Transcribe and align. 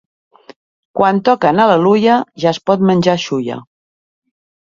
Quan 0.99 1.19
toquen 1.29 1.61
al·leluia 1.65 2.15
ja 2.45 2.49
es 2.53 2.61
pot 2.71 2.87
menjar 2.93 3.17
xulla. 3.27 3.61